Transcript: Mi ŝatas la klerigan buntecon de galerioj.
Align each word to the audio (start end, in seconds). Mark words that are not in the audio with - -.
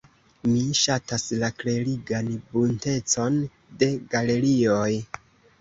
Mi 0.51 0.61
ŝatas 0.79 1.25
la 1.43 1.49
klerigan 1.59 2.31
buntecon 2.55 3.39
de 3.85 3.91
galerioj. 4.15 4.91